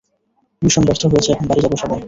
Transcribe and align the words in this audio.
Mission 0.61 0.83
ব্যর্থ 0.87 1.03
হয়েছে, 1.11 1.29
এখন 1.31 1.45
বাড়ি 1.47 1.61
যাব 1.63 1.73
সবাই! 1.75 1.99